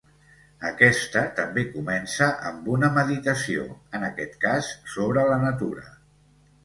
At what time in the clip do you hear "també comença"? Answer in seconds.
1.39-2.29